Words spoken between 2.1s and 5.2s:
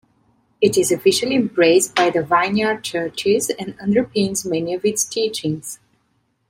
Vineyard Churches, and underpins many of its